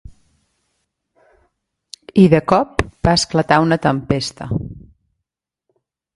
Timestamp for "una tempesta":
3.67-4.51